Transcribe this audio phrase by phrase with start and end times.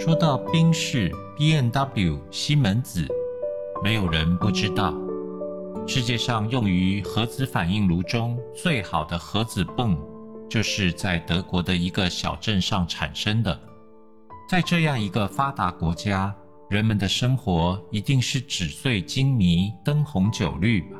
[0.00, 3.04] 说到宾士、（B.N.W.、西门子，
[3.82, 4.94] 没有人不知道。
[5.88, 9.98] 世界上用于核子反应炉中最好的核子泵，
[10.48, 13.60] 就是在德国的一个小镇上产生的。
[14.48, 16.32] 在这样一个发达国家，
[16.70, 20.96] 人们的生活一定是纸醉金迷、灯红酒绿吧？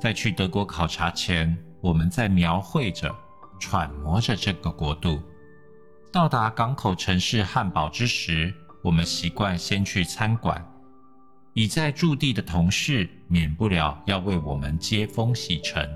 [0.00, 3.12] 在去德国考察前，我们在描绘着、
[3.58, 5.20] 揣摩着这个国度。
[6.12, 8.52] 到达港口城市汉堡之时，
[8.82, 10.62] 我们习惯先去餐馆。
[11.54, 15.88] 已在驻地的同事免不了要为我们接风洗尘。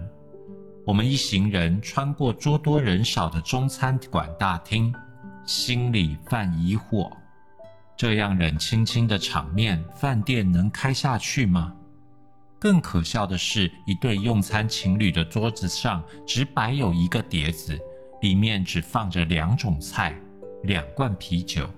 [0.87, 4.95] 我们一行人穿过桌多人少的中餐馆大厅，
[5.45, 7.11] 心里犯疑惑：
[7.95, 11.75] 这样冷清清的场面，饭店能开下去吗？
[12.59, 17.79] 更可笑的是，一对用餐情侣的桌子上只摆有一个碟子。
[18.21, 20.15] 里面只放着两种菜，
[20.65, 21.69] 两罐啤酒，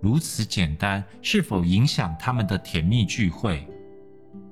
[0.00, 3.66] 如此简单，是否影响他们的甜蜜聚会？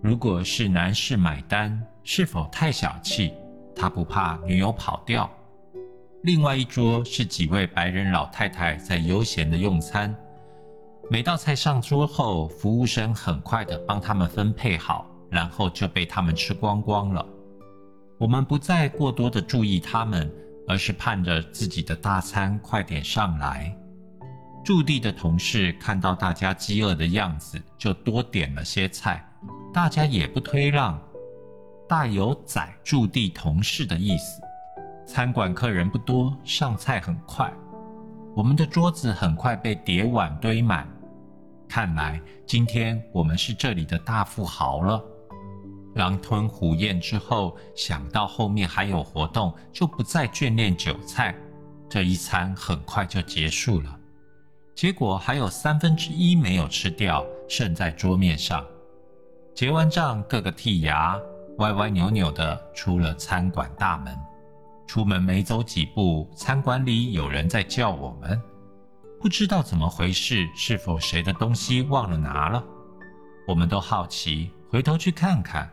[0.03, 3.33] 如果是男士买单，是否太小气？
[3.75, 5.31] 他不怕女友跑掉？
[6.23, 10.15] 另外一桌是几位白人老太太在悠闲的用餐，
[11.09, 17.25] 每道菜上桌后，服务生很快的帮他们分配好，然后就被他们吃光光了。
[18.19, 20.29] 我们不再过多的注意他们。
[20.69, 23.75] 而是盼着自己的大餐快点上来。
[24.65, 29.25] 驻地的同事看到大家饥饿的样子，就多点了些菜。
[29.73, 31.01] 大家也不推让，
[31.89, 34.43] 大有宰驻地同事的意思。
[35.07, 37.51] 餐馆客人不多，上菜很快，
[38.37, 40.87] 我们的桌子很快被碟碗堆满。
[41.67, 45.03] 看来今天我们是这里的大富豪了。
[45.99, 51.35] 狼吞虎咽之后，想到后面还有活动，就不再眷恋酒菜。
[51.89, 53.99] 这一餐很快就结束了，
[54.77, 58.65] 结果还有三分之一没有吃掉，剩在桌面上。
[59.55, 61.19] 结完账，个个剔牙，
[61.59, 64.17] 歪歪扭扭的出了餐馆大门。
[64.87, 68.41] 出门没走几步，餐馆里有人在叫我们，
[69.21, 72.63] 不知道怎么回事，是否谁的东西忘了拿了？
[73.49, 75.69] 我们都好奇，回头去看看。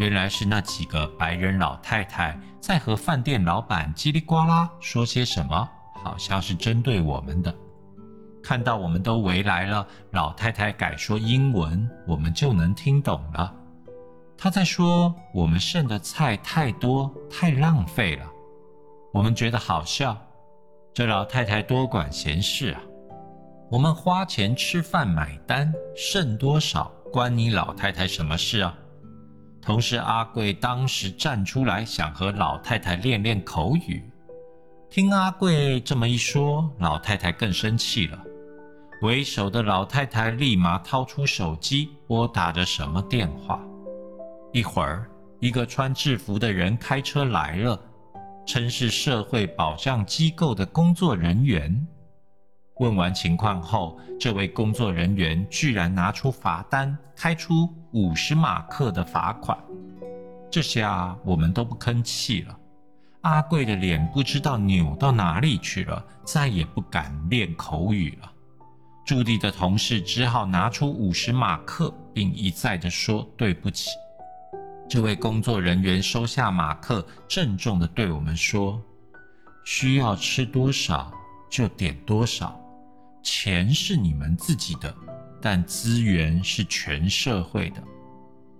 [0.00, 5.68] 原来是那几个白人老太太在和饭店老板叽里呱啦说些什么，
[6.02, 7.54] 好像是针对我们的。
[8.42, 13.54] 看到我们都围来了，老太太改说英文，我们就能听懂了。
[14.38, 18.24] 她在说我们剩的菜太多，太浪费了。
[19.12, 20.16] 我们觉得好笑，
[20.94, 22.80] 这老太太多管闲事啊！
[23.70, 28.74] 我们花钱吃饭买单，剩多少关你老太太什么事啊？
[29.62, 34.02] 同事阿贵当时站出来，想和老太太练练口语。
[34.88, 38.18] 听阿贵这么一说，老太太更生气了。
[39.02, 43.60] 为首的老太太立马掏出手机，拨打着什么电话。
[44.52, 47.80] 一会儿，一个穿制服的人开车来了，
[48.46, 51.86] 称是社会保障机构的工作人员。
[52.80, 59.56] 问完情况后，这位工作人员居然拿出罚单，开出五十马克的罚款。
[60.50, 62.56] 这下我们都不吭气了。
[63.20, 68.32] 阿贵的脸不知道扭到哪里去了，再也不敢练口语了。
[69.04, 73.90] 驻地的同事只好拿出五十马克，并一再的说对不起。
[74.88, 78.80] 这位工作人员收下马克，郑重的对我们说
[79.66, 81.12] ：“需要吃多少
[81.50, 82.58] 就点多少。”
[83.22, 84.94] 钱是你们自己的，
[85.40, 87.82] 但资源是全社会的。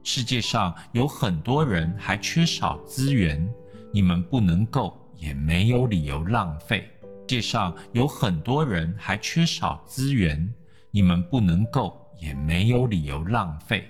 [0.03, 3.47] 世界上有很多人还缺少资源，
[3.93, 6.91] 你们不能够，也没有理由浪费。
[7.29, 10.53] 世界上有很多人还缺少资源，
[10.91, 13.89] 你们不能够，也没有理由浪费。